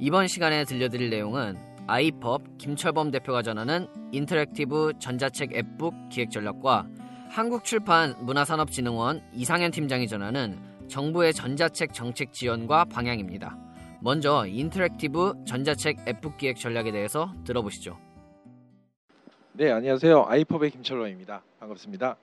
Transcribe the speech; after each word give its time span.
이번 0.00 0.26
시간에 0.26 0.64
들려드릴 0.64 1.08
내용은 1.10 1.56
아이펍 1.86 2.58
김철범 2.58 3.10
대표가 3.12 3.42
전하는 3.42 3.86
interactive 4.10 4.94
전자책 4.98 5.54
app 5.54 5.71
book 5.71 5.94
기획 6.10 6.30
전략과 6.30 6.88
한국출판 7.30 8.24
문화산업진흥원 8.24 9.22
이상현 9.34 9.70
팀장이 9.70 10.08
전하는 10.08 10.58
정부의 10.88 11.32
전자책 11.32 11.92
정책 11.94 12.32
지원과 12.32 12.86
방향입니다. 12.86 13.56
먼저 14.00 14.46
interactive 14.46 15.44
전자책 15.46 16.08
app 16.08 16.21
book 16.21 16.38
기획 16.38 16.56
전략에 16.56 16.90
대해서 16.90 17.32
들어보시죠. 17.44 17.98
네, 19.52 19.70
안녕하세요. 19.70 20.24
아이펍의 20.26 20.70
김철범입니다. 20.72 21.42
반갑습니다. 21.60 22.16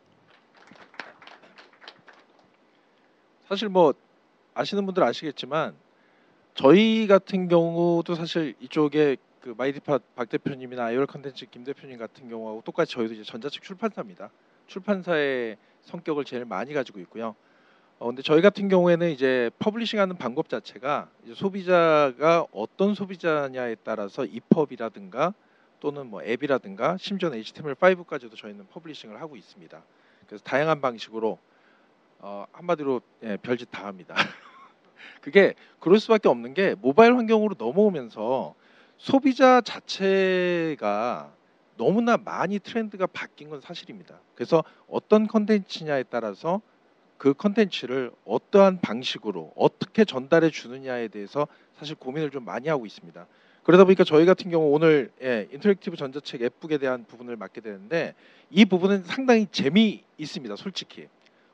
사실 3.47 3.69
뭐 3.69 3.93
아시는 4.53 4.85
분들 4.85 5.03
아시겠지만 5.03 5.73
저희 6.53 7.07
같은 7.07 7.47
경우도 7.47 8.15
사실 8.15 8.55
이쪽에 8.59 9.15
그 9.39 9.55
마이디팟 9.57 9.99
박 10.15 10.29
대표님이나 10.29 10.85
아이월 10.85 11.07
컨텐츠 11.07 11.45
김 11.49 11.63
대표님 11.63 11.97
같은 11.97 12.29
경우하고 12.29 12.61
똑같이 12.63 12.93
저희도 12.93 13.13
이제 13.13 13.23
전자책 13.23 13.63
출판사입니다. 13.63 14.29
출판사의 14.67 15.57
성격을 15.81 16.25
제일 16.25 16.45
많이 16.45 16.73
가지고 16.73 16.99
있고요. 16.99 17.35
어, 17.99 18.07
근데 18.07 18.21
저희 18.21 18.41
같은 18.41 18.67
경우에는 18.67 19.09
이제 19.11 19.49
publishing하는 19.59 20.17
방법 20.17 20.49
자체가 20.49 21.09
이제 21.23 21.33
소비자가 21.33 22.45
어떤 22.51 22.95
소비자냐에 22.95 23.77
따라서 23.83 24.25
EPUB이라든가 24.25 25.33
또는 25.79 26.07
뭐 26.07 26.21
앱이라든가 26.23 26.97
심지어는 26.97 27.39
HTML5까지도 27.41 28.35
저희는 28.35 28.67
publishing을 28.67 29.21
하고 29.21 29.35
있습니다. 29.35 29.81
그래서 30.27 30.43
다양한 30.43 30.81
방식으로 30.81 31.39
어, 32.19 32.45
한마디로 32.51 33.01
예, 33.23 33.37
별짓 33.37 33.69
다 33.71 33.87
합니다. 33.87 34.15
그게 35.21 35.53
그럴 35.79 35.99
수밖에 35.99 36.29
없는 36.29 36.53
게 36.53 36.75
모바일 36.81 37.15
환경으로 37.15 37.55
넘어오면서 37.57 38.55
소비자 38.97 39.61
자체가 39.61 41.33
너무나 41.77 42.17
많이 42.17 42.59
트렌드가 42.59 43.07
바뀐 43.07 43.49
건 43.49 43.61
사실입니다. 43.61 44.19
그래서 44.35 44.63
어떤 44.87 45.27
컨텐츠냐에 45.27 46.03
따라서 46.03 46.61
그 47.17 47.33
컨텐츠를 47.33 48.11
어떠한 48.25 48.81
방식으로 48.81 49.53
어떻게 49.55 50.05
전달해 50.05 50.49
주느냐에 50.49 51.07
대해서 51.07 51.47
사실 51.77 51.95
고민을 51.95 52.31
좀 52.31 52.45
많이 52.45 52.67
하고 52.67 52.85
있습니다. 52.85 53.27
그러다 53.63 53.83
보니까 53.83 54.03
저희 54.03 54.25
같은 54.25 54.49
경우 54.49 54.71
오늘 54.71 55.11
예, 55.21 55.47
interactive 55.51 55.95
전자책 55.95 56.41
app 56.41 56.55
book에 56.55 56.77
대한 56.77 57.05
부분을 57.05 57.35
맡게 57.35 57.61
되는데 57.61 58.15
이 58.49 58.65
부분은 58.65 59.03
상당히 59.03 59.47
재미 59.51 60.03
있습니다. 60.17 60.55
솔직히 60.55 61.07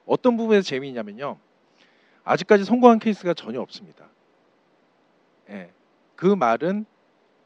어떤 0.05 0.37
부분에서 0.37 0.65
재미있냐면요. 0.65 1.37
아직까지 2.27 2.65
성공한 2.65 2.99
케이스가 2.99 3.33
전혀 3.33 3.61
없습니다. 3.61 4.07
예. 5.49 5.71
그 6.15 6.25
말은 6.25 6.85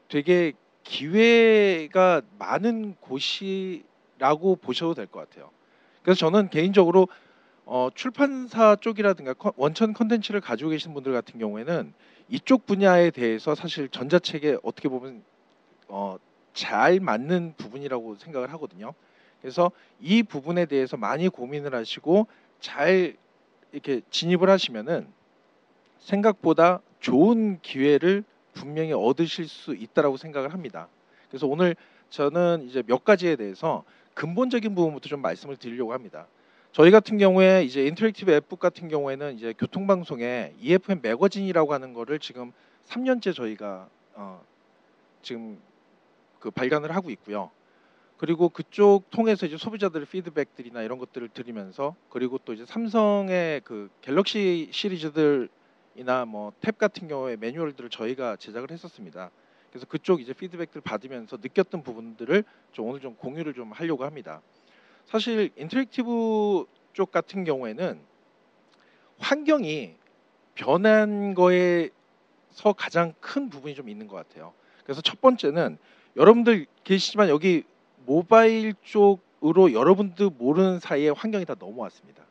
되게 0.08 0.52
기회가 0.82 2.22
많은 2.38 2.96
곳이라고 3.00 4.56
보셔도 4.56 4.94
될 4.94 5.06
것 5.06 5.20
같아요. 5.28 5.50
그래서 6.02 6.18
저는 6.18 6.50
개인적으로 6.50 7.06
어, 7.64 7.88
출판사 7.94 8.74
쪽이라든가 8.74 9.34
원천 9.56 9.92
컨텐츠를 9.92 10.40
가지고 10.40 10.70
계신 10.70 10.92
분들 10.94 11.12
같은 11.12 11.38
경우에는 11.38 11.94
이쪽 12.28 12.66
분야에 12.66 13.10
대해서 13.10 13.54
사실 13.54 13.88
전자책에 13.88 14.56
어떻게 14.64 14.88
보면 14.88 15.22
어, 15.86 16.16
잘 16.54 16.98
맞는 16.98 17.54
부분이라고 17.56 18.16
생각을 18.16 18.52
하거든요. 18.54 18.94
그래서 19.40 19.70
이 20.00 20.24
부분에 20.24 20.66
대해서 20.66 20.96
많이 20.96 21.28
고민을 21.28 21.74
하시고 21.74 22.26
잘 22.60 23.16
이렇게 23.72 24.02
진입을 24.10 24.48
하시면은 24.48 25.06
생각보다 25.98 26.80
좋은 27.00 27.60
기회를 27.62 28.24
분명히 28.54 28.92
얻으실 28.92 29.48
수 29.48 29.74
있다라고 29.74 30.16
생각을 30.16 30.52
합니다. 30.52 30.88
그래서 31.28 31.46
오늘 31.46 31.74
저는 32.10 32.66
이제 32.68 32.82
몇 32.86 33.04
가지에 33.04 33.36
대해서 33.36 33.84
근본적인 34.14 34.74
부분부터 34.74 35.08
좀 35.08 35.22
말씀을 35.22 35.56
드리려고 35.56 35.92
합니다. 35.94 36.26
저희 36.72 36.90
같은 36.90 37.18
경우에 37.18 37.64
이제 37.64 37.86
interactive 37.86 38.30
app 38.32 38.43
book 38.43 38.58
같은 38.58 38.88
경우에는 38.88 39.36
이제 39.36 39.54
교통방송에 39.58 40.54
EFM 40.60 41.00
매거진이라고 41.02 41.72
하는 41.72 41.92
거를 41.92 42.18
지금 42.18 42.52
3년째 42.86 43.34
저희가 43.34 43.88
어 44.14 44.42
지금 45.22 45.58
그 46.38 46.50
발간을 46.50 46.94
하고 46.94 47.10
있고요. 47.10 47.50
그리고 48.22 48.48
그쪽 48.48 49.10
통해서 49.10 49.46
이제 49.46 49.56
소비자들의 49.56 50.06
피드백들이나 50.06 50.82
이런 50.82 50.98
것들을 50.98 51.30
들으면서 51.30 51.96
그리고 52.08 52.38
또 52.38 52.52
이제 52.52 52.64
삼성의 52.64 53.62
그 53.64 53.90
갤럭시 54.00 54.68
시리즈들이나 54.70 56.24
뭐 56.28 56.52
탭 56.60 56.78
같은 56.78 57.08
경우에 57.08 57.34
매뉴얼들을 57.34 57.90
저희가 57.90 58.36
제작을 58.36 58.70
했었습니다. 58.70 59.32
그래서 59.70 59.86
그쪽 59.86 60.20
이제 60.20 60.32
피드백들 60.34 60.82
받으면서 60.82 61.38
느꼈던 61.42 61.82
부분들을 61.82 62.44
좀 62.70 62.86
오늘 62.86 63.00
좀 63.00 63.16
공유를 63.16 63.54
좀 63.54 63.72
하려고 63.72 64.04
합니다. 64.04 64.40
사실 65.06 65.50
interactive 65.56 66.66
쪽 66.92 67.10
같은 67.10 67.42
경우에는 67.42 68.00
환경이 69.18 69.96
변한 70.54 71.34
거에서 71.34 72.72
가장 72.76 73.14
큰 73.18 73.50
부분이 73.50 73.74
좀 73.74 73.88
있는 73.88 74.06
것 74.06 74.14
같아요. 74.14 74.52
그래서 74.84 75.00
첫 75.00 75.20
번째는 75.20 75.76
여러분들 76.14 76.66
계시지만 76.84 77.28
여기 77.28 77.64
모바일 78.06 78.74
쪽으로 78.82 79.72
여러분들 79.72 80.30
모르는 80.38 80.78
사이에 80.80 81.10
환경이 81.10 81.44
다 81.44 81.54
넘어왔습니다. 81.58 82.22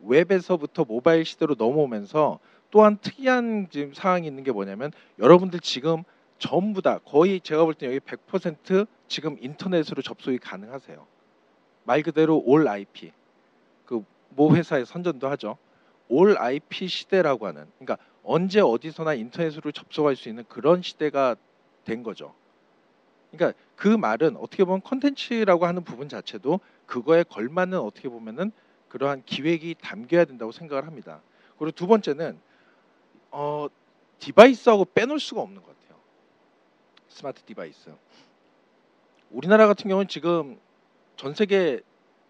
웹에서부터 0.00 0.84
모바일 0.84 1.24
시대로 1.24 1.54
넘어오면서 1.56 2.38
또한 2.70 2.98
특이한 2.98 3.68
지금 3.70 3.92
상황이 3.94 4.26
있는 4.26 4.42
게 4.42 4.50
뭐냐면 4.50 4.90
여러분들 5.18 5.60
지금 5.60 6.02
전부 6.38 6.82
다 6.82 6.98
거의 6.98 7.40
제가 7.40 7.64
볼 7.64 7.74
때 7.74 7.86
여기 7.86 8.00
100% 8.00 8.86
지금 9.06 9.36
인터넷으로 9.40 10.02
접속이 10.02 10.38
가능하세요. 10.38 11.06
말 11.84 12.02
그대로 12.02 12.38
All 12.44 12.66
IP. 12.68 13.12
그 13.84 14.04
모 14.34 14.54
회사의 14.56 14.86
선전도 14.86 15.28
하죠. 15.30 15.58
All 16.08 16.36
IP 16.38 16.88
시대라고 16.88 17.46
하는 17.46 17.66
그러니까 17.78 17.98
언제 18.24 18.60
어디서나 18.60 19.14
인터넷으로 19.14 19.72
접속할 19.72 20.16
수 20.16 20.28
있는 20.28 20.44
그런 20.48 20.82
시대가 20.82 21.36
된 21.84 22.02
거죠. 22.02 22.34
그러니까 23.32 23.58
그 23.76 23.88
말은 23.88 24.36
어떻게 24.36 24.64
보면 24.64 24.82
컨텐츠라고 24.82 25.66
하는 25.66 25.82
부분 25.82 26.08
자체도 26.08 26.60
그거에 26.86 27.24
걸맞는 27.24 27.78
어떻게 27.78 28.08
보면은 28.08 28.52
그러한 28.88 29.22
기획이 29.24 29.76
담겨야 29.80 30.26
된다고 30.26 30.52
생각을 30.52 30.86
합니다. 30.86 31.22
그리고 31.58 31.72
두 31.72 31.86
번째는 31.86 32.38
어, 33.30 33.66
device하고 34.18 34.84
빼놓을 34.94 35.18
수가 35.18 35.40
없는 35.40 35.62
것 35.62 35.68
같아요. 35.68 35.98
smart 37.08 37.42
device. 37.42 37.90
우리나라 39.30 39.66
같은 39.66 39.88
경우는 39.88 40.08
지금 40.08 40.60
전 41.16 41.34
세계 41.34 41.80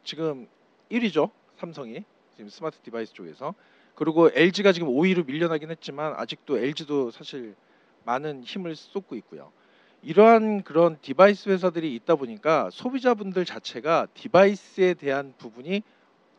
지금 0.05 0.49
1위죠. 0.91 1.31
삼성이 1.57 2.05
지금 2.37 2.49
smart 2.49 2.79
device 2.79 3.13
쪽에서 3.13 3.55
그리고 3.97 4.31
LG가 4.33 4.73
지금 4.73 4.89
5위로 4.89 5.27
밀려나긴 5.27 5.71
했지만 5.71 6.15
아직도 6.17 6.59
LG도 6.59 7.11
사실 7.11 7.57
많은 8.05 8.45
힘을 8.45 8.77
쏟고 8.77 9.17
있고요. 9.17 9.53
이러한 10.03 10.65
그런 10.65 10.99
device 11.01 11.49
회사들이 11.49 11.95
있다 11.95 12.17
보니까 12.17 12.71
소비자분들 12.73 13.45
자체가 13.45 14.09
device에 14.15 14.95
대한 14.95 15.33
부분이 15.39 15.83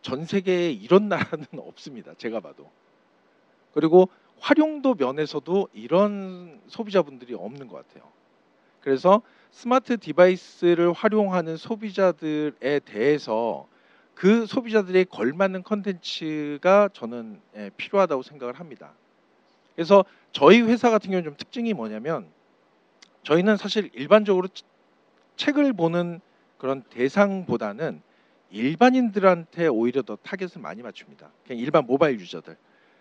전 0.01 0.25
세계에 0.25 0.71
이런 0.71 1.07
나라는 1.07 1.45
없습니다. 1.57 2.13
제가 2.17 2.41
봐도. 2.41 2.69
그리고 3.73 4.09
활용도 4.39 4.95
면에서도 4.95 5.69
이런 5.73 6.59
소비자분들이 6.67 7.33
없는 7.33 7.69
것 7.69 7.87
같아요. 7.87 8.11
그래서 8.81 9.21
smart 9.51 9.97
device를 9.97 10.91
활용하는 10.91 11.55
소비자들에 11.55 12.79
대해서 12.79 13.65
그 14.13 14.45
소비자들의 14.45 15.05
걸맞는 15.05 15.63
컨텐츠가 15.63 16.89
저는 16.91 17.39
예, 17.55 17.71
필요하다고 17.77 18.23
생각을 18.23 18.59
합니다. 18.59 18.91
그래서 19.75 20.03
저희 20.33 20.61
회사 20.61 20.89
같은 20.89 21.09
경우는 21.09 21.23
좀 21.23 21.37
특징이 21.37 21.73
뭐냐면 21.73 22.27
저희는 23.23 23.57
사실 23.57 23.89
일반적으로 23.93 24.47
책을 25.35 25.73
보는 25.73 26.19
그런 26.57 26.83
대상보다는 26.83 28.01
일반인들한테 28.51 29.67
오히려 29.67 30.01
더 30.03 30.15
타겟을 30.17 30.61
많이 30.61 30.81
맞춥니다. 30.81 31.31
그냥 31.47 31.59
일반 31.59 31.85
모바일 31.85 32.19
user들. 32.19 32.55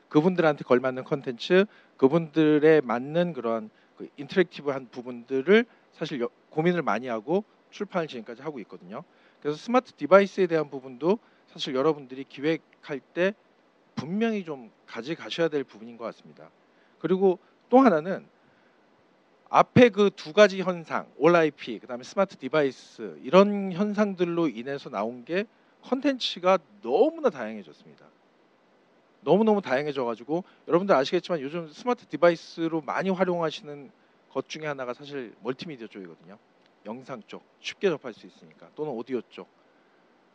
그분들한테 0.09 0.65
걸맞는 0.65 1.05
컨텐츠, 1.05 1.67
그분들에 1.97 2.81
맞는 2.83 3.33
그런 3.33 3.71
그 3.97 4.09
interactive한 4.17 4.89
부분들을 4.91 5.65
사실 5.93 6.21
여- 6.21 6.29
고민을 6.51 6.83
많이 6.83 7.09
하고 7.09 7.45
출판을 7.71 8.09
지금까지 8.09 8.43
하고 8.43 8.59
있거든요. 8.61 9.05
그래서 9.41 9.59
smart 9.59 9.93
device에 9.93 10.47
대한 10.47 10.71
부분도 10.71 11.19
사실 11.49 11.75
여러분들이 11.75 12.25
기획할 12.25 13.01
때 13.13 13.35
분명히 13.95 14.45
좀 14.45 14.71
가져가셔야 14.87 15.49
될 15.49 15.65
부분인 15.65 15.97
것 15.97 16.05
같습니다. 16.05 16.51
그리고 16.99 17.39
또 17.69 17.81
하나는 17.81 18.27
앞에 19.55 19.91
그 19.91 20.09
두 20.09 20.33
가지 20.33 20.63
현상, 20.63 21.07
All 21.19 21.37
IP, 21.37 21.79
그다음에 21.81 22.05
smart 22.05 22.39
device 22.39 23.19
이런 23.23 23.71
현상들로 23.73 24.49
인해서 24.49 24.89
나온 24.89 25.27
게 25.27 25.45
컨텐츠가 25.83 26.59
너무나 26.81 27.29
다양해졌습니다. 27.29 28.07
너무너무 29.21 29.61
다양해져 29.61 30.07
가지고 30.07 30.45
여러분들 30.69 30.95
아시겠지만 30.95 31.43
요즘 31.43 31.69
smart 31.69 32.07
device로 32.07 32.81
많이 32.81 33.11
활용하시는 33.11 33.91
것 34.33 34.49
중에 34.49 34.67
하나가 34.67 34.95
사실 34.95 35.35
멀티미디어 35.43 35.87
쪽이거든요. 35.87 36.39
영상 36.87 37.23
쪽 37.27 37.43
쉽게 37.61 37.91
접할 37.91 38.15
수 38.15 38.27
있으니까 38.27 38.71
또는 38.75 38.93
오디오 38.93 39.21
쪽. 39.29 39.49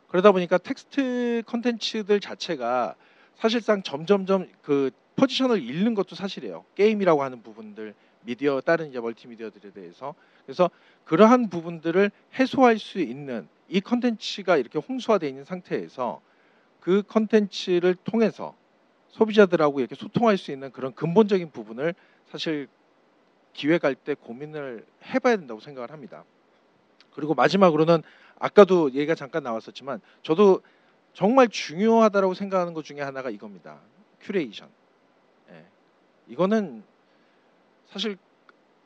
그러다 0.10 0.32
보니까 0.32 0.60
텍스트 0.60 1.42
컨텐츠들 1.48 2.20
자체가 2.20 2.94
사실상 3.34 3.82
점점점 3.82 4.48
그 4.62 4.92
포지션을 5.16 5.64
잃는 5.64 5.96
것도 5.96 6.16
사실이에요. 6.16 6.66
게임이라고 6.76 7.24
하는 7.24 7.42
부분들, 7.42 7.96
미디어 8.22 8.62
다른 8.62 8.90
이제 8.90 9.00
멀티미디어들에 9.00 9.72
대해서 9.72 10.16
그래서 10.46 10.70
그러한 11.06 11.50
부분들을 11.50 12.12
해소할 12.36 12.80
수 12.80 13.00
있는 13.00 13.48
이 13.70 13.82
컨텐츠가 13.82 14.58
이렇게 14.58 14.80
홍수화되어 14.80 15.30
있는 15.30 15.44
상태에서 15.44 16.22
그 16.80 17.04
컨텐츠를 17.04 17.96
통해서 18.04 18.56
소비자들하고 19.10 19.80
이렇게 19.80 19.96
소통할 19.96 20.38
수 20.38 20.52
있는 20.52 20.72
그런 20.72 20.94
근본적인 20.94 21.52
부분을 21.52 21.96
사실 22.30 22.68
기획할 23.54 23.96
때 23.96 24.14
고민을 24.14 24.86
해봐야 25.06 25.38
된다고 25.38 25.60
생각을 25.60 25.92
합니다. 25.92 26.24
그리고 27.14 27.34
마지막으로는 27.34 28.04
아까도 28.40 28.92
얘기가 28.92 29.16
잠깐 29.16 29.44
나왔었지만 29.44 30.02
저도 30.22 30.62
정말 31.14 31.48
중요하다라고 31.48 32.36
생각하는 32.36 32.74
것 32.74 32.86
중에 32.86 33.02
하나가 33.02 33.32
이겁니다. 33.32 33.80
큐레이션. 34.22 34.70
예. 35.50 35.66
이거는 36.28 36.84
사실 37.90 38.18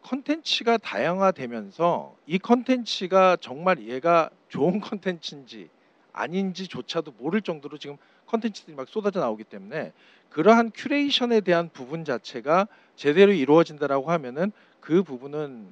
컨텐츠가 0.04 0.78
다양화되면서 0.78 2.16
이 2.26 2.40
컨텐츠가 2.40 3.38
정말 3.40 3.88
얘가 3.88 4.30
좋은 4.50 4.80
컨텐츠인지 4.82 5.70
아닌지조차도 6.14 7.14
모를 7.18 7.42
정도로 7.42 7.78
지금 7.78 7.98
컨텐츠들이 8.26 8.76
막 8.76 8.88
쏟아져 8.88 9.20
나오기 9.20 9.44
때문에 9.46 9.94
그러한 10.30 10.72
curation에 10.74 11.42
대한 11.42 11.70
부분 11.70 12.06
자체가 12.06 12.68
제대로 12.96 13.32
이루어진다라고 13.32 14.12
하면은 14.12 14.52
그 14.80 15.04
부분은 15.04 15.68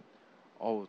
어 0.60 0.86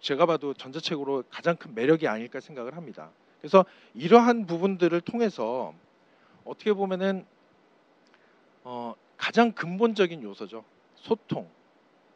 제가 0.00 0.26
봐도 0.26 0.54
전자책으로 0.54 1.24
가장 1.30 1.56
큰 1.56 1.74
매력이 1.74 2.08
아닐까 2.08 2.40
생각을 2.40 2.76
합니다. 2.76 3.10
그래서 3.40 3.64
이러한 3.94 4.46
부분들을 4.46 5.00
통해서 5.02 5.74
어떻게 6.44 6.72
보면은 6.72 7.24
어 8.64 8.94
가장 9.16 9.52
근본적인 9.52 10.22
요소죠. 10.22 10.64
소통. 11.06 11.48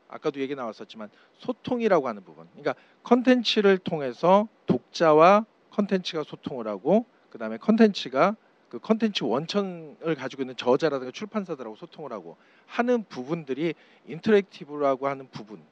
아까도 0.08 0.40
얘기 0.40 0.56
나왔었지만 0.56 1.08
소통이라고 1.38 2.08
하는 2.08 2.24
부분. 2.24 2.48
그러니까 2.50 2.74
컨텐츠를 3.04 3.78
통해서 3.78 4.48
독자와 4.66 5.46
컨텐츠가 5.70 6.24
소통을 6.24 6.66
하고 6.66 7.06
그다음에 7.30 7.56
컨텐츠가 7.58 8.34
그 8.68 8.78
컨텐츠 8.80 9.24
원천을 9.24 10.14
가지고 10.16 10.42
있는 10.42 10.56
저자라든가 10.56 11.12
출판사들하고 11.12 11.76
소통을 11.76 12.12
하고 12.12 12.36
하는 12.66 13.04
부분들이 13.04 13.74
interactive라고 14.06 15.06
하는 15.06 15.28
부분. 15.30 15.62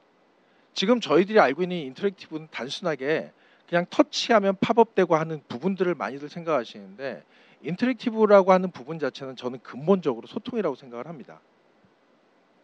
지금 0.73 1.01
저희들이 1.01 1.39
알고 1.39 1.63
있는 1.63 1.77
interactive는 1.77 2.47
단순하게 2.51 3.31
그냥 3.67 3.85
터치하면 3.89 4.57
팝업되고 4.59 5.15
하는 5.15 5.41
부분들을 5.47 5.95
많이들 5.95 6.29
생각하시는데 6.29 7.23
interactive라고 7.61 8.53
하는 8.53 8.71
부분 8.71 8.99
자체는 8.99 9.35
저는 9.35 9.59
근본적으로 9.63 10.27
소통이라고 10.27 10.75
생각을 10.75 11.07
합니다. 11.07 11.41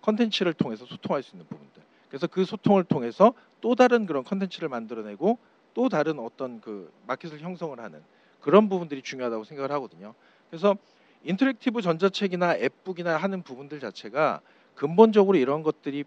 컨텐츠를 0.06 0.54
통해서 0.54 0.86
소통할 0.86 1.24
수 1.24 1.36
있는 1.36 1.48
부분들. 1.48 1.82
그래서 2.10 2.28
그 2.28 2.46
소통을 2.46 2.84
통해서 2.84 3.34
또 3.62 3.76
다른 3.76 4.06
그런 4.06 4.24
컨텐츠를 4.24 4.70
만들어내고 4.70 5.40
또 5.74 5.90
다른 5.90 6.20
어떤 6.20 6.62
그 6.62 6.92
마켓을 7.08 7.40
형성을 7.40 7.78
하는 7.80 8.02
그런 8.40 8.70
부분들이 8.70 9.02
중요하다고 9.02 9.44
생각을 9.44 9.72
하거든요. 9.74 10.14
그래서 10.50 10.78
interactive 11.24 11.82
전자책이나 11.82 12.56
앱북이나 12.58 13.18
하는 13.18 13.42
부분들 13.42 13.80
자체가 13.80 14.42
근본적으로 14.76 15.38
이런 15.38 15.64
것들이 15.64 16.04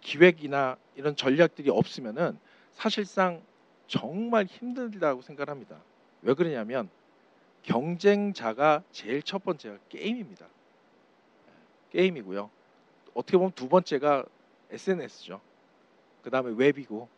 기획이나 0.00 0.76
이런 0.94 1.16
전략들이 1.16 1.70
없으면은 1.70 2.38
사실상 2.74 3.40
정말 3.86 4.44
힘들다고 4.44 5.22
생각을 5.22 5.48
합니다. 5.48 5.78
왜 6.20 6.34
그러냐면 6.34 6.90
경쟁자가 7.62 8.82
제일 8.92 9.22
첫 9.22 9.42
번째가 9.42 9.78
게임입니다. 9.88 10.46
게임이고요. 11.90 12.50
어떻게 13.18 13.36
보면 13.36 13.50
두 13.52 13.68
번째가 13.68 14.24
SNS죠. 14.70 15.40
그 16.22 16.30
다음에 16.30 16.52
웹이고 16.56 17.08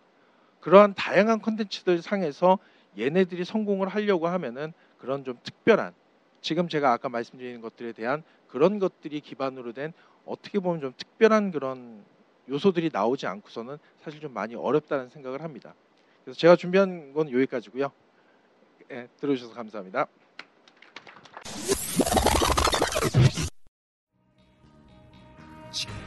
그러한 0.61 0.95
다양한 0.95 1.43
컨텐츠들 1.43 2.01
상에서 2.01 2.59
얘네들이 2.99 3.45
성공을 3.45 3.89
하려고 3.89 4.27
하면은 4.27 4.73
그런 4.99 5.25
좀 5.25 5.39
특별한 5.43 5.93
지금 6.41 6.69
제가 6.69 6.93
아까 6.93 7.11
말씀드린 7.11 7.61
것들에 7.61 7.93
대한 7.93 8.23
그런 8.49 8.79
것들이 8.79 9.21
기반으로 9.21 9.75
된 9.75 9.93
어떻게 10.25 10.59
보면 10.59 10.81
좀 10.81 10.95
특별한 10.97 11.51
그런 11.51 12.03
요소들이 12.49 12.89
나오지 12.91 13.27
않고서는 13.27 13.77
사실 14.03 14.21
좀 14.21 14.33
많이 14.33 14.55
어렵다는 14.55 15.11
생각을 15.11 15.43
합니다. 15.43 15.75
그래서 16.25 16.39
제가 16.39 16.57
준비한 16.57 17.13
건 17.13 17.31
여기까지고요. 17.31 17.93
예, 18.91 19.07
들어주셔서 19.21 19.53
감사합니다. 19.53 20.07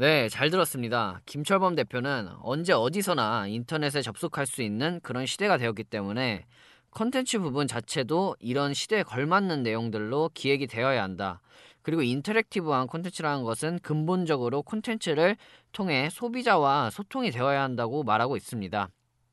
네, 0.00 0.28
잘 0.28 0.48
들었습니다. 0.48 1.20
김철범 1.26 1.74
대표는 1.74 2.28
언제 2.42 2.72
어디서나 2.72 3.48
인터넷에 3.48 4.00
접속할 4.00 4.46
수 4.46 4.62
있는 4.62 5.00
그런 5.02 5.26
시대가 5.26 5.56
되었기 5.56 5.82
때문에 5.82 6.44
컨텐츠 6.92 7.40
부분 7.40 7.66
자체도 7.66 8.36
이런 8.38 8.74
시대에 8.74 9.02
걸맞는 9.02 9.64
내용들로 9.64 10.30
기획이 10.34 10.68
되어야 10.68 11.02
한다. 11.02 11.40
그리고 11.82 12.02
인터랙티브한 12.02 12.86
콘텐츠라는 12.86 13.42
것은 13.42 13.80
근본적으로 13.80 14.62
콘텐츠를 14.62 15.36
통해 15.72 16.08
소비자와 16.12 16.90
소통이 16.90 17.32
되어야 17.32 17.60
한다고 17.60 18.04
말하고 18.04 18.36
있습니다. 18.36 18.88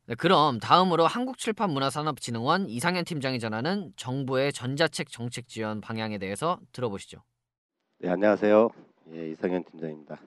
네, 0.08 0.16
그럼 0.16 0.60
다음으로 0.60 1.06
한국출판문화산업진흥원 1.06 2.70
이상현 2.70 3.06
팀장이 3.06 3.38
전하는 3.38 3.94
정부의 3.98 4.52
전자책 4.52 5.12
정책 5.12 5.48
지원 5.48 5.80
방향에 5.80 6.18
대해서 6.18 6.58
들어보시죠. 6.72 7.20
네, 8.00 8.10
안녕하세요. 8.10 8.70
예, 9.14 9.30
이상현 9.30 9.64
팀장입니다. 9.66 10.20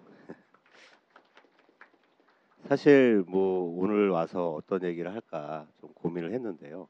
사실 2.69 3.25
뭐 3.27 3.75
오늘 3.79 4.11
와서 4.11 4.51
어떤 4.53 4.83
얘기를 4.83 5.11
할까 5.15 5.67
좀 5.81 5.91
고민을 5.95 6.35
했는데요. 6.35 6.87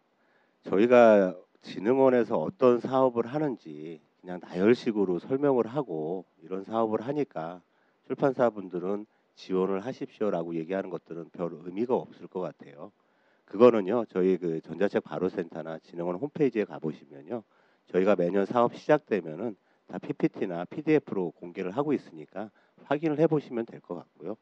저희가 0.65 1.37
진흥원에서 1.63 2.37
어떤 2.37 2.81
사업을 2.81 3.27
하는지 3.27 4.01
그냥 4.21 4.41
나열식으로 4.43 5.21
설명을 5.21 5.69
하고 5.69 6.25
이런 6.43 6.65
사업을 6.65 7.03
하니까 7.03 7.63
출판사분들은 8.09 9.07
지원을 9.37 9.85
하십시오라고 9.87 10.57
얘기하는 10.57 10.91
것들은 10.91 11.31
별 11.31 11.53
의미가 11.53 11.95
없을 11.95 12.27
것 12.27 12.41
같아요. 12.41 12.91
그거는요, 13.45 14.07
저희 14.09 14.37
그 14.37 14.61
전자책 14.61 15.05
바로센터나 15.05 15.79
진흥원 15.79 16.17
홈페이지에 16.17 16.65
가보시면요, 16.65 17.45
저희가 17.93 18.17
매년 18.17 18.47
사업 18.47 18.75
시작되면은 18.75 19.55
다 19.87 19.99
PPT나 19.99 20.65
PDF로 20.65 21.31
공개를 21.31 21.71
하고 21.71 21.93
있으니까 21.93 22.51
확인을 22.83 23.21
해보시면 23.21 23.65
될 23.67 23.81
것 23.81 23.95
같고요. 23.95 24.37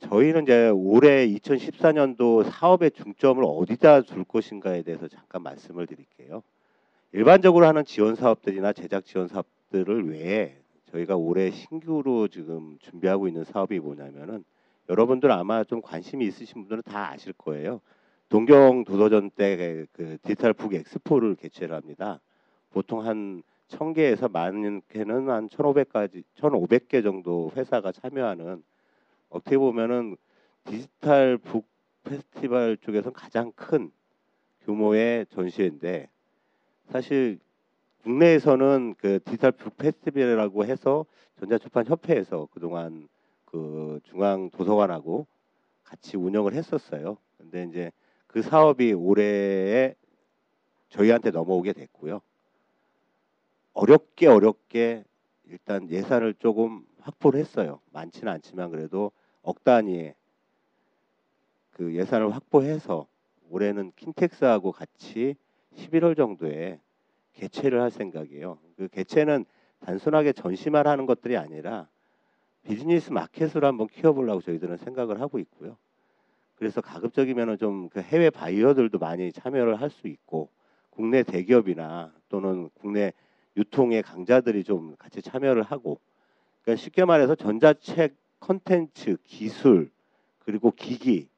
저희는 0.00 0.42
이제 0.42 0.68
올해 0.68 1.26
2014년도 1.26 2.50
사업의 2.50 2.90
중점을 2.90 3.42
어디다 3.46 4.02
둘 4.02 4.24
것인가에 4.24 4.82
대해서 4.82 5.08
잠깐 5.08 5.42
말씀을 5.42 5.86
드릴게요. 5.86 6.42
일반적으로 7.12 7.66
하는 7.66 7.84
지원 7.84 8.14
사업들이나 8.14 8.72
제작 8.72 9.04
지원 9.06 9.28
사업들을 9.28 10.10
외에 10.10 10.56
저희가 10.90 11.16
올해 11.16 11.50
신규로 11.50 12.28
지금 12.28 12.76
준비하고 12.80 13.28
있는 13.28 13.44
사업이 13.44 13.78
뭐냐면은 13.78 14.44
여러분들 14.88 15.30
아마 15.32 15.64
좀 15.64 15.80
관심이 15.80 16.26
있으신 16.26 16.62
분들은 16.62 16.82
다 16.84 17.10
아실 17.10 17.32
거예요. 17.32 17.80
동경 18.28 18.84
도서전 18.84 19.30
때 19.30 19.86
그 19.92 20.18
디지털 20.22 20.52
북 20.52 20.74
엑스포를 20.74 21.36
개최를 21.36 21.74
합니다. 21.74 22.20
보통 22.70 23.06
한 23.06 23.42
1000개에서 23.68 24.30
많게는 24.30 25.28
한 25.28 25.48
1500까지 25.48 26.22
1500개 26.36 27.02
정도 27.02 27.50
회사가 27.56 27.92
참여하는 27.92 28.62
어떻게 29.28 29.58
보면은 29.58 30.16
디지털 30.64 31.38
북 31.38 31.66
페스티벌 32.04 32.76
쪽에서 32.78 33.10
가장 33.10 33.52
큰 33.52 33.90
규모의 34.64 35.26
전시회인데 35.30 36.08
사실 36.90 37.38
국내에서는 38.02 38.94
그 38.98 39.18
디지털 39.24 39.52
북 39.52 39.76
페스티벌이라고 39.76 40.64
해서 40.64 41.06
전자출판협회에서 41.40 42.48
그동안 42.52 43.08
그 43.44 44.00
중앙 44.04 44.50
도서관하고 44.50 45.26
같이 45.84 46.16
운영을 46.16 46.54
했었어요. 46.54 47.16
근데 47.38 47.64
이제 47.64 47.92
그 48.26 48.42
사업이 48.42 48.92
올해에 48.92 49.94
저희한테 50.88 51.30
넘어오게 51.30 51.72
됐고요. 51.72 52.20
어렵게 53.72 54.26
어렵게 54.26 55.04
일단 55.48 55.90
예산을 55.90 56.34
조금 56.34 56.84
확보를 57.06 57.40
했어요. 57.40 57.80
많지는 57.92 58.32
않지만 58.32 58.70
그래도 58.70 59.12
억 59.42 59.62
단위의 59.64 60.14
그 61.70 61.94
예산을 61.94 62.34
확보해서 62.34 63.06
올해는 63.50 63.92
킨텍스하고 63.96 64.72
같이 64.72 65.36
11월 65.76 66.16
정도에 66.16 66.80
개최를 67.34 67.80
할 67.80 67.90
생각이에요. 67.90 68.58
그 68.76 68.88
개최는 68.88 69.44
단순하게 69.80 70.32
전시만 70.32 70.86
하는 70.86 71.06
것들이 71.06 71.36
아니라 71.36 71.88
비즈니스 72.64 73.12
마켓으로 73.12 73.66
한번 73.66 73.86
키워보려고 73.86 74.40
저희들은 74.40 74.78
생각을 74.78 75.20
하고 75.20 75.38
있고요. 75.38 75.76
그래서 76.56 76.80
가급적이면 76.80 77.58
좀 77.58 77.88
그 77.90 78.00
해외 78.00 78.30
바이어들도 78.30 78.98
많이 78.98 79.30
참여를 79.30 79.80
할 79.80 79.90
수 79.90 80.08
있고 80.08 80.48
국내 80.90 81.22
대기업이나 81.22 82.12
또는 82.28 82.70
국내 82.80 83.12
유통의 83.56 84.02
강자들이 84.02 84.64
좀 84.64 84.96
같이 84.96 85.22
참여를 85.22 85.62
하고 85.62 86.00
그러니까 86.66 86.82
쉽게 86.82 87.06
말해서 87.06 87.34
전자책 87.36 88.14
컨텐츠 88.40 89.16
기술 89.24 89.90
그리고 90.40 90.72
기기 90.72 91.28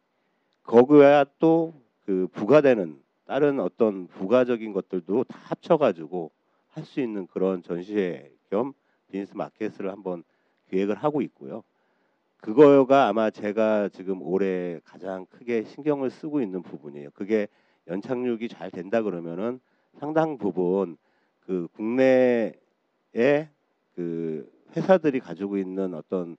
거기에 0.65 1.25
또 1.39 1.73
그 2.09 2.27
부가되는 2.33 2.99
다른 3.27 3.61
어떤 3.61 4.07
부가적인 4.07 4.73
것들도 4.73 5.25
다 5.25 5.39
합쳐가지고 5.43 6.31
할 6.69 6.85
수 6.87 7.01
있는 7.01 7.27
그런 7.27 7.63
전시회 7.63 8.33
겸 8.49 8.73
비즈니스 9.07 9.37
마켓을 9.37 9.91
한번 9.91 10.25
기획을 10.71 10.95
하고 10.95 11.21
있고요. 11.21 11.63
그거가 12.39 13.09
아마 13.09 13.29
제가 13.29 13.91
지금 13.91 14.23
올해 14.23 14.81
가장 14.85 15.27
크게 15.27 15.65
신경을 15.65 16.09
쓰고 16.09 16.41
있는 16.41 16.63
부분이에요. 16.63 17.11
그게 17.13 17.49
연착륙이 17.89 18.49
잘 18.49 18.71
된다 18.71 19.03
그러면은 19.03 19.61
상당 19.99 20.39
부분 20.39 20.97
그 21.41 21.69
국내의 21.75 22.55
그 23.95 24.51
회사들이 24.77 25.21
가지고 25.21 25.57
있는 25.59 25.95
어떤 25.95 26.37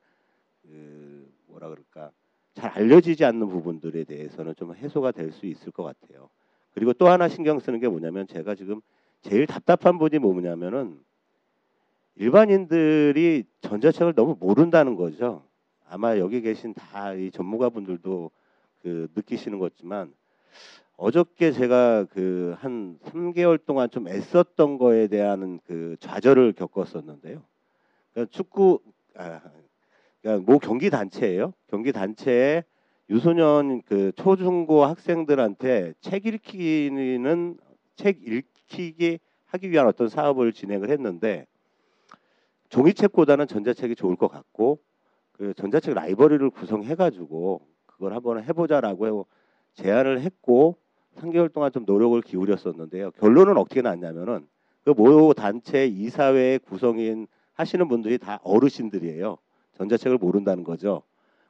그 0.62 1.31
뭐라 1.48 1.69
그럴까 1.69 2.12
잘 2.53 2.71
알려지지 2.71 3.25
않는 3.25 3.48
부분들에 3.50 4.03
대해서는 4.03 4.55
좀 4.55 4.75
해소가 4.75 5.12
될 5.12 5.31
수 5.31 5.45
있을 5.45 5.71
것 5.71 5.83
같아요. 5.83 6.29
그리고 6.74 6.93
또 6.93 7.07
하나 7.07 7.27
신경 7.27 7.59
쓰는 7.59 7.79
게 7.79 7.88
뭐냐면 7.88 8.27
제가 8.27 8.55
지금 8.55 8.81
제일 9.21 9.48
답답한 9.48 9.98
부분이 9.98 10.19
뭐냐면은 10.19 11.00
일반인들이 12.15 13.43
전자책을 13.62 14.13
너무 14.13 14.36
모른다는 14.39 14.95
거죠. 14.95 15.43
아마 15.88 16.17
여기 16.17 16.41
계신 16.41 16.74
다 16.74 17.13
이 17.15 17.31
전문가 17.31 17.69
분들도 17.69 18.31
그 18.81 19.07
느끼시는 19.15 19.57
거지만 19.59 20.13
어저께 20.98 21.51
제가 21.51 22.05
그 22.05 22.55
한 22.59 23.00
3개월 23.05 23.63
동안 23.65 23.89
좀 23.89 24.07
애썼던 24.07 24.77
거에 24.77 25.07
대한 25.07 25.59
그 25.65 25.95
좌절을 26.00 26.53
겪었었는데요. 26.53 27.41
그러니까 28.13 28.32
축구 28.32 28.80
아, 29.16 29.42
그러니까 30.22 30.51
모 30.51 30.60
경기 30.60 30.89
단체예요. 30.89 31.54
경기 31.68 31.92
단체에 31.92 32.63
유소년 33.10 33.82
그 33.84 34.12
초중고 34.16 34.86
학생들한테 34.86 35.94
책 36.01 36.25
읽기는 36.25 37.58
책 37.96 38.20
읽히게 38.28 39.20
하기 39.46 39.72
위한 39.72 39.88
어떤 39.88 40.10
사업을 40.10 40.54
진행을 40.54 40.89
했는데 40.92 41.48
종이책보다는 42.70 43.48
전자책이 43.48 43.96
좋을 43.96 44.16
것 44.16 44.28
같고 44.28 44.80
그 45.32 45.54
전자책 45.56 45.96
라이브러리를 45.96 46.50
구성해 46.51 46.96
가지고 46.96 47.62
그걸 47.88 48.13
한번 48.13 48.44
해보자라고 48.44 49.25
제안을 49.74 50.22
했고 50.22 50.78
3개월 51.18 51.51
동안 51.51 51.72
좀 51.72 51.84
노력을 51.86 52.22
기울였었는데요. 52.22 53.12
결론은 53.12 53.58
어떻게 53.58 53.82
났냐면은 53.82 54.48
그 54.84 54.92
모 54.92 55.34
단체 55.34 55.86
이사회 55.86 56.58
구성인 56.60 57.28
하시는 57.60 57.89
분들이 57.89 58.18
다 58.18 58.39
어르신들이에요. 58.44 59.38
전자책을 59.78 60.18
모른다는 60.18 60.63
거죠. 60.63 61.04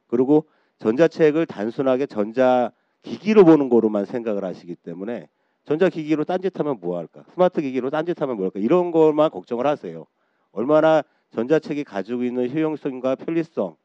그리고 0.08 0.44
전자책을 0.78 1.46
단순하게 1.46 2.06
전자기기로 2.06 3.44
보는 3.44 3.68
거로만 3.68 4.06
생각을 4.06 4.44
하시기 4.44 4.74
때문에 4.74 5.28
전자기기로 5.66 6.24
딴짓하면 6.24 6.78
뭐 6.80 6.98
할까? 6.98 7.24
스마트 7.32 7.60
기기로 7.60 7.90
딴짓하면 7.90 8.36
뭐 8.36 8.46
할까? 8.46 8.58
이런 8.58 8.90
것만 8.90 9.30
걱정을 9.30 9.66
하세요. 9.66 10.06
얼마나 10.50 11.02
전자책이 11.30 11.84
가지고 11.84 12.24
있는 12.24 12.52
효용성과 12.52 13.14
편리성 13.14 13.76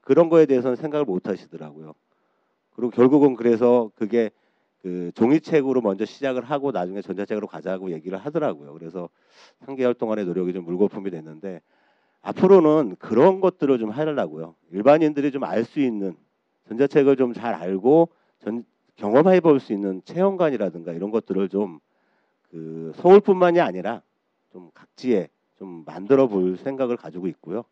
그런 0.00 0.28
거에 0.28 0.46
대해서는 0.46 0.74
생각을 0.74 1.04
못 1.04 1.28
하시더라고요. 1.28 1.94
그리고 2.74 2.90
결국은 2.90 3.36
그래서 3.36 3.92
그게 3.94 4.30
그 4.82 5.12
종이책으로 5.14 5.80
먼저 5.82 6.04
시작을 6.04 6.42
하고 6.44 6.72
나중에 6.72 7.02
전자책으로 7.02 7.46
가자고 7.46 7.92
얘기를 7.92 8.18
하더라고요. 8.18 8.72
그래서 8.74 9.08
3개월 9.66 9.96
동안의 9.96 10.24
노력이 10.24 10.52
좀 10.52 10.64
물거품이 10.64 11.10
됐는데 11.10 11.60
앞으로는 12.22 12.96
그런 12.98 13.40
것들을 13.40 13.78
좀 13.78 13.90
하려고요. 13.90 14.54
일반인들이 14.72 15.30
좀 15.32 15.44
알 15.44 15.64
수 15.64 15.80
있는 15.80 16.16
전자책을 16.68 17.16
좀 17.16 17.32
잘 17.34 17.54
알고 17.54 18.08
전, 18.40 18.64
경험해 18.96 19.40
볼 19.40 19.60
수 19.60 19.72
있는 19.72 20.02
체험관이라든가 20.04 20.92
이런 20.92 21.10
것들을 21.10 21.48
좀 21.48 21.80
그 22.50 22.92
서울뿐만이 22.96 23.60
아니라 23.60 24.02
좀 24.52 24.70
각지에 24.74 25.28
좀 25.56 25.84
만들어 25.86 26.26
볼 26.26 26.56
생각을 26.56 26.96
가지고 26.96 27.28
있고요. 27.28 27.64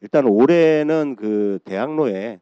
일단 0.00 0.26
올해는 0.26 1.14
그 1.16 1.60
대학로에 1.64 2.40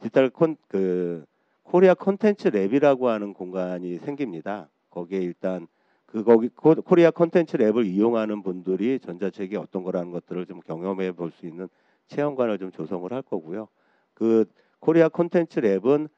디지털 0.00 0.30
콘 0.30 0.56
그 0.68 1.24
코리아 1.70 1.92
콘텐츠 1.92 2.50
랩이라고 2.50 3.04
하는 3.04 3.34
공간이 3.34 3.98
생깁니다. 3.98 4.70
거기에 4.88 5.18
일단 5.18 5.66
그 6.06 6.24
거기 6.24 6.48
코리아 6.48 7.10
콘텐츠 7.10 7.58
랩을 7.58 7.84
이용하는 7.84 8.42
분들이 8.42 8.98
전자책이 8.98 9.56
어떤 9.56 9.82
거라는 9.82 10.10
것들을 10.10 10.46
좀 10.46 10.60
경험해 10.60 11.12
볼 11.12 11.30
수 11.30 11.44
있는 11.44 11.68
체험관을 12.06 12.56
좀 12.56 12.70
조성을 12.70 13.12
할 13.12 13.20
거고요. 13.20 13.68
그 14.14 14.46
코리아 14.80 15.10
콘텐츠 15.10 15.60
랩은 15.60 16.08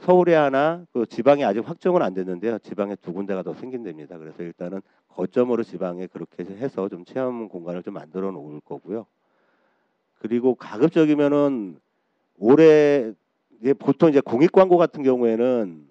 서울에 0.00 0.34
하나, 0.34 0.86
그 0.94 1.04
지방에 1.04 1.44
아직 1.44 1.60
확정은 1.68 2.00
안 2.00 2.14
됐는데요. 2.14 2.58
지방에 2.60 2.96
두 2.96 3.12
군데가 3.12 3.42
더 3.42 3.52
생긴답니다. 3.52 4.16
그래서 4.16 4.42
일단은 4.42 4.80
거점으로 5.08 5.62
지방에 5.62 6.06
그렇게 6.06 6.42
해서 6.42 6.88
좀 6.88 7.04
체험 7.04 7.50
공간을 7.50 7.82
좀 7.82 7.92
만들어 7.92 8.30
놓을 8.30 8.60
거고요. 8.60 9.04
그리고 10.20 10.54
가급적이면은 10.54 11.78
올해 12.38 13.12
이제 13.60 13.74
보통 13.74 14.10
이제 14.10 14.20
공익 14.20 14.52
광고 14.52 14.76
같은 14.76 15.02
경우에는 15.02 15.86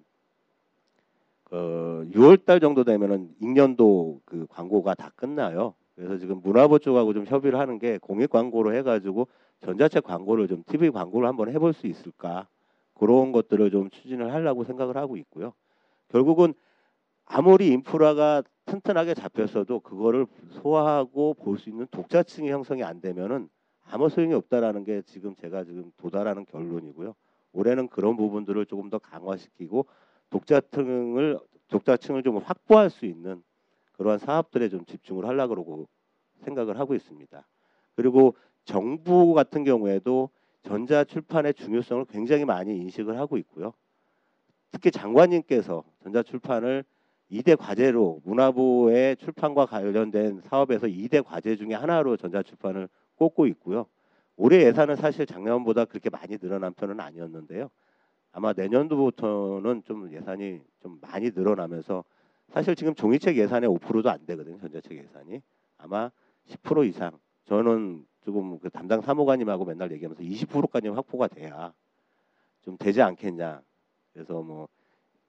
그 1.44 2.08
6월 2.12 2.44
달 2.44 2.60
정도 2.60 2.84
되면은 2.84 3.34
익년도 3.40 4.20
그 4.24 4.46
광고가 4.48 4.94
다 4.94 5.10
끝나요. 5.16 5.74
그래서 5.94 6.18
지금 6.18 6.40
문화부 6.42 6.78
쪽하고 6.78 7.14
좀 7.14 7.24
협의를 7.24 7.58
하는 7.58 7.78
게 7.78 7.98
공익 7.98 8.30
광고로 8.30 8.74
해가지고 8.74 9.28
전자책 9.60 10.04
광고를 10.04 10.48
좀 10.48 10.62
TV 10.66 10.90
광고를 10.90 11.28
한번 11.28 11.50
해볼 11.50 11.72
수 11.72 11.86
있을까 11.86 12.48
그런 12.94 13.32
것들을 13.32 13.70
좀 13.70 13.90
추진을 13.90 14.32
하려고 14.32 14.64
생각을 14.64 14.96
하고 14.96 15.16
있고요. 15.16 15.52
결국은 16.08 16.54
아무리 17.24 17.68
인프라가 17.68 18.42
튼튼하게 18.66 19.14
잡혔어도 19.14 19.80
그거를 19.80 20.26
소화하고 20.50 21.34
볼 21.34 21.58
수 21.58 21.70
있는 21.70 21.86
독자층이 21.90 22.50
형성이 22.50 22.82
안 22.82 23.00
되면은 23.00 23.48
아무 23.88 24.08
소용이 24.08 24.34
없다라는 24.34 24.84
게 24.84 25.02
지금 25.02 25.34
제가 25.36 25.64
지금 25.64 25.92
도달하는 25.96 26.44
결론이고요. 26.44 27.14
올해는 27.56 27.88
그런 27.88 28.16
부분들을 28.16 28.66
조금 28.66 28.90
더 28.90 28.98
강화시키고 28.98 29.86
독자층을 30.30 31.38
독자층을 31.68 32.22
좀 32.22 32.36
확보할 32.38 32.90
수 32.90 33.06
있는 33.06 33.42
그러한 33.92 34.18
사업들에 34.18 34.68
좀 34.68 34.84
집중을 34.84 35.24
하려고 35.24 35.54
그러고 35.54 35.88
생각을 36.44 36.78
하고 36.78 36.94
있습니다. 36.94 37.46
그리고 37.94 38.34
정부 38.64 39.32
같은 39.32 39.64
경우에도 39.64 40.28
전자 40.62 41.02
출판의 41.04 41.54
중요성을 41.54 42.04
굉장히 42.06 42.44
많이 42.44 42.76
인식을 42.76 43.18
하고 43.18 43.38
있고요. 43.38 43.72
특히 44.70 44.90
장관님께서 44.90 45.84
전자 46.02 46.22
출판을 46.22 46.84
2대 47.30 47.56
과제로 47.56 48.20
문화부의 48.24 49.16
출판과 49.16 49.66
관련된 49.66 50.42
사업에서 50.42 50.86
2대 50.86 51.24
과제 51.24 51.56
중에 51.56 51.74
하나로 51.74 52.16
전자 52.16 52.42
출판을 52.42 52.88
꼽고 53.16 53.46
있고요. 53.46 53.86
올해 54.36 54.64
예산은 54.66 54.96
사실 54.96 55.26
작년보다 55.26 55.86
그렇게 55.86 56.10
많이 56.10 56.36
늘어난 56.38 56.74
편은 56.74 57.00
아니었는데요. 57.00 57.70
아마 58.32 58.52
내년도부터는 58.52 59.82
좀 59.84 60.12
예산이 60.12 60.60
좀 60.82 60.98
많이 61.00 61.30
늘어나면서 61.34 62.04
사실 62.48 62.76
지금 62.76 62.94
종이책 62.94 63.36
예산의 63.36 63.68
5%도 63.70 64.10
안 64.10 64.24
되거든요. 64.26 64.58
전자책 64.58 64.98
예산이 64.98 65.40
아마 65.78 66.10
10% 66.48 66.86
이상. 66.86 67.12
저는 67.44 68.04
조금 68.24 68.58
그 68.58 68.68
담당 68.68 69.00
사무관님하고 69.00 69.64
맨날 69.64 69.90
얘기하면서 69.92 70.22
20%까지 70.22 70.88
확보가 70.88 71.28
돼야 71.28 71.72
좀 72.62 72.76
되지 72.76 73.00
않겠냐. 73.00 73.62
그래서 74.12 74.42
뭐 74.42 74.68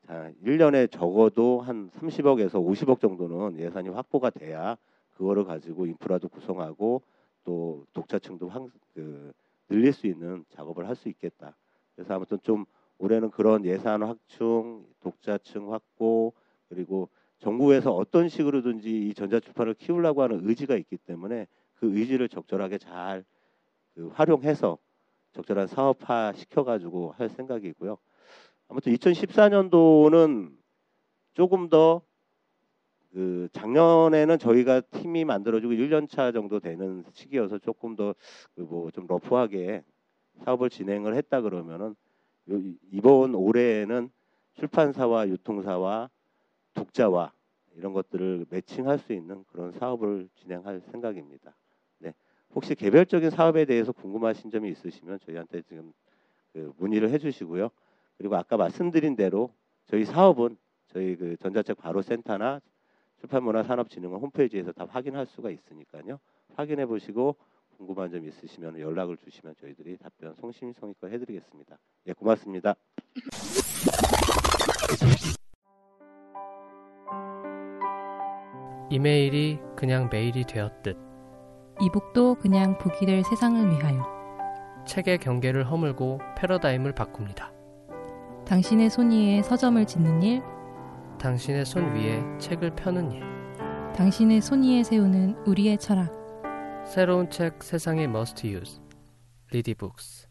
자, 0.06 0.32
1년에 0.44 0.92
적어도 0.92 1.62
한 1.62 1.90
30억에서 1.92 2.54
50억 2.54 3.00
정도는 3.00 3.60
예산이 3.60 3.90
확보가 3.90 4.32
돼야 4.32 4.78
그거를 5.16 5.46
가지고 5.46 5.86
인프라도 5.86 6.28
구성하고 6.28 7.02
또 7.48 7.86
독자층도 7.94 8.50
확, 8.50 8.68
그, 8.94 9.32
늘릴 9.70 9.94
수 9.94 10.08
있는 10.08 10.44
작업을 10.50 10.88
할 10.88 10.96
수 10.96 11.08
있겠다. 11.10 11.56
그래서 11.96 12.14
아무튼 12.14 12.40
좀 12.44 12.66
올해는 12.98 13.32
그런 13.32 13.64
예산 13.66 14.04
확충, 14.04 14.86
독자층 15.02 15.72
확보 15.72 16.34
그리고 16.68 17.10
정부에서 17.40 17.94
어떤 17.94 18.28
식으로든지 18.28 19.08
이 19.08 19.14
전자출판을 19.14 19.76
키우려고 19.76 20.24
하는 20.24 20.42
의지가 20.44 20.76
있기 20.76 20.98
때문에 20.98 21.48
그 21.76 21.98
의지를 21.98 22.28
적절하게 22.28 22.80
잘 22.80 23.24
그 23.98 24.10
활용해서 24.14 24.78
적절한 25.34 25.66
사업화 25.66 26.32
시켜가지고 26.34 27.14
할 27.18 27.30
생각이고요. 27.30 27.98
아무튼 28.68 28.94
2014년도는 28.94 30.56
조금 31.34 31.68
더 31.68 32.04
그 33.14 33.48
작년에는 33.52 34.38
저희가 34.38 34.82
팀이 34.82 35.26
만들어지고 35.26 35.74
1년차 35.74 36.34
정도 36.34 36.60
되는 36.60 37.04
시기여서 37.14 37.60
조금 37.60 37.96
더그뭐좀 37.96 39.08
러프하게 39.08 39.84
사업을 40.44 40.70
진행을 40.70 41.16
했다 41.16 41.42
그러면은 41.42 41.96
이번 42.92 43.36
올해에는 43.36 44.10
출판사와 44.54 45.30
유통사와 45.30 46.10
독자와 46.74 47.32
이런 47.76 47.94
것들을 47.94 48.46
매칭할 48.50 49.00
수 49.00 49.14
있는 49.14 49.44
그런 49.52 49.72
사업을 49.72 50.30
진행할 50.36 50.82
생각입니다. 50.92 51.56
네. 52.00 52.14
혹시 52.56 52.76
개별적인 52.76 53.30
사업에 53.30 53.66
대해서 53.66 53.92
궁금하신 53.92 54.50
점이 54.50 54.70
있으시면 54.72 55.20
저희한테 55.26 55.62
지금 55.64 55.94
그 56.54 56.74
문의를 56.78 57.10
해주시고요. 57.12 57.70
그리고 58.18 58.36
아까 58.36 58.58
말씀드린 58.58 59.16
대로 59.16 59.54
저희 59.86 60.06
사업은 60.06 60.58
저희 60.88 61.16
그 61.16 61.38
전자책 61.38 61.78
바로 61.78 62.02
센터나 62.02 62.62
출판문화산업진흥원 63.20 64.22
홈페이지에서 64.22 64.72
다 64.72 64.86
확인할 64.90 65.26
수가 65.26 65.50
있으니까요. 65.50 66.20
확인해 66.56 66.86
보시고 66.86 67.36
궁금한 67.78 68.10
점 68.12 68.26
있으시면 68.26 68.80
연락을 68.80 69.18
주시면 69.18 69.56
저희들이 69.60 69.98
답변 69.98 70.34
성심성의껏 70.36 71.12
해드리겠습니다. 71.12 71.78
예, 72.08 72.14
고맙습니다. 72.14 72.76
이메일이 78.90 79.60
그냥 79.76 80.10
메일이 80.12 80.44
되었듯 80.46 80.98
이북도 81.82 82.36
그냥 82.36 82.78
북이 82.78 83.06
될 83.06 83.24
세상을 83.24 83.70
위하여 83.70 84.04
책의 84.88 85.20
경계를 85.20 85.70
허물고 85.70 86.20
패러다임을 86.38 86.96
바꿉니다. 86.96 87.52
당신의 88.46 88.90
손 88.90 89.12
위에 89.12 89.44
서점을 89.44 89.86
짓는 89.86 90.24
일, 90.24 90.42
당신의 91.20 91.66
손 91.66 91.96
위에 91.96 92.22
책을 92.38 92.76
펴는 92.76 93.12
일, 93.12 93.24
당신의 93.96 94.40
손 94.40 94.64
위에 94.64 94.84
세우는 94.84 95.36
우리의 95.48 95.80
철학. 95.80 96.14
새로운 96.86 97.28
책 97.32 97.64
세상의 97.64 98.06
must 98.06 98.48
use. 98.48 98.80
리디북스. 99.52 100.28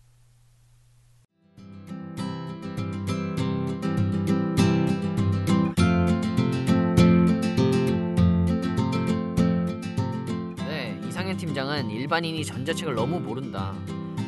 네, 10.69 11.01
이상현 11.09 11.37
팀장은 11.37 11.91
일반인이 11.91 12.45
전자책을 12.45 12.95
너무 12.95 13.19
모른다. 13.19 13.75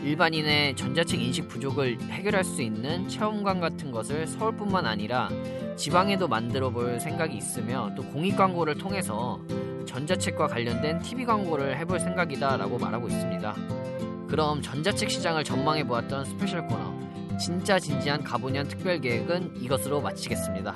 일반인의 0.03 0.75
전자책 0.75 1.21
인식 1.21 1.49
부족을 1.49 2.01
해결할 2.01 2.43
수 2.43 2.63
있는 2.63 3.07
체험관 3.09 3.61
같은 3.61 3.91
것을 3.91 4.27
서울뿐만 4.27 4.87
아니라 4.87 5.29
지방에도 5.79 6.27
만들어 6.27 6.71
볼 6.71 6.99
생각이 6.99 7.37
있으며 7.37 7.93
또 7.97 8.03
공익 8.03 8.37
광고를 8.37 8.77
통해서 8.77 9.41
전자책과 9.87 10.49
관련된 10.49 11.01
TV 11.01 11.25
광고를 11.25 11.79
해볼 11.79 12.01
생각이다 12.01 12.57
라고 12.57 12.79
말하고 12.79 13.07
있습니다. 13.07 13.55
그럼 14.27 14.61
전자책 14.61 15.09
시장을 15.09 15.45
전망해 15.45 15.87
보았던 15.87 16.25
스페셜 16.25 16.67
코너 16.67 16.93
진짜 17.39 17.79
진지한 17.79 18.25
갑오년 18.25 18.67
특별 18.67 19.01
기획은 19.01 19.63
이것으로 19.63 20.01
마치겠습니다. 20.01 20.75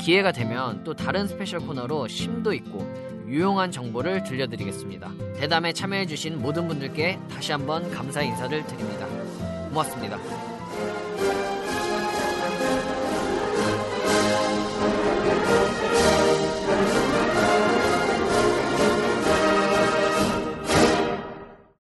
기회가 0.00 0.32
되면 0.32 0.82
또 0.84 0.94
다른 0.94 1.26
스페셜 1.26 1.60
코너로 1.60 2.08
심도 2.08 2.54
있고 2.54 2.80
유용한 3.26 3.70
정보를 3.70 4.22
들려드리겠습니다. 4.24 5.12
대담에 5.36 5.74
참여해주신 5.74 6.40
모든 6.40 6.66
분들께 6.66 7.18
다시 7.30 7.52
한번 7.52 7.90
감사 7.90 8.22
인사를 8.22 8.66
드립니다. 8.66 9.06
고맙습니다. 9.68 10.18